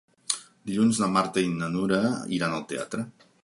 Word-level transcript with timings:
Dilluns 0.69 1.01
na 1.03 1.11
Marta 1.17 1.45
i 1.49 1.51
na 1.59 1.69
Nura 1.77 2.03
iran 2.39 2.57
al 2.59 2.69
teatre. 2.75 3.09